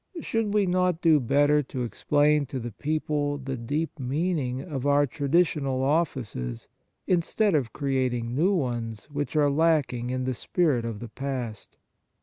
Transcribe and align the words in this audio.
Should 0.19 0.51
we 0.55 0.65
not 0.65 0.99
do 1.01 1.19
better 1.19 1.61
to 1.61 1.83
explain 1.83 2.47
to 2.47 2.59
the 2.59 2.71
people 2.71 3.37
the 3.37 3.55
deep 3.55 3.99
meaning 3.99 4.59
of 4.59 4.87
our 4.87 5.05
tra 5.05 5.29
ditional 5.29 5.83
offices 5.83 6.67
instead 7.05 7.53
of 7.53 7.71
creating 7.71 8.33
new 8.33 8.51
ones 8.55 9.05
which 9.11 9.35
are 9.35 9.51
lacking 9.51 10.09
in 10.09 10.23
the 10.23 10.33
spirit 10.33 10.85
of 10.85 11.01
the 11.01 11.09
past 11.09 11.77